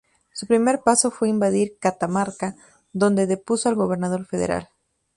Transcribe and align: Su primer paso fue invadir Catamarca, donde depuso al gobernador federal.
Su 0.33 0.47
primer 0.47 0.79
paso 0.81 1.11
fue 1.11 1.29
invadir 1.29 1.77
Catamarca, 1.79 2.55
donde 2.91 3.27
depuso 3.27 3.69
al 3.69 3.75
gobernador 3.75 4.25
federal. 4.25 4.69